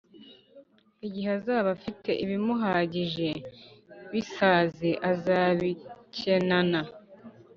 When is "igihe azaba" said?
1.07-1.67